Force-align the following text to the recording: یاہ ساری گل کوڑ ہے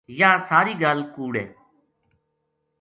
یاہ 0.19 0.43
ساری 0.49 0.73
گل 0.81 0.99
کوڑ 1.13 1.33
ہے 1.41 1.45